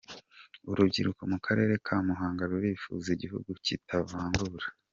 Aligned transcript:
Urubyiruko 0.71 1.21
mu 1.31 1.37
karere 1.45 1.73
ka 1.85 1.95
Muhanga 2.07 2.43
rurifuza 2.51 3.07
igihugu 3.15 3.49
kitavangura. 3.65 4.67